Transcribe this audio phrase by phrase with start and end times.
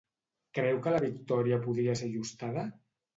[0.59, 2.65] Creu que la victòria podria ser ajustada?